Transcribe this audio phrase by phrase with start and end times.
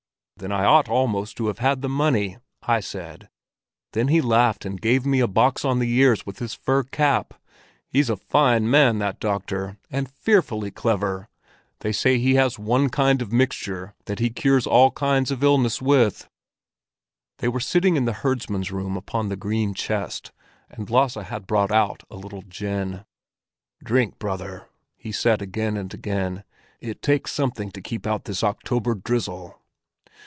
[0.37, 3.29] 'Then I ought almost to have had the money,' I said.
[3.93, 7.35] Then he laughed and gave me a box on the ears with his fur cap.
[7.87, 11.29] He's a fine man, that doctor, and fearfully clever;
[11.81, 15.43] they say that he has one kind of mixture that he cures all kinds of
[15.43, 16.27] illness with."
[17.37, 20.31] They were sitting in the herdsman's room upon the green chest,
[20.71, 23.05] and Lasse had brought out a little gin.
[23.83, 26.43] "Drink, brother!" he said again and again.
[26.79, 29.59] "It takes something to keep out this October drizzle."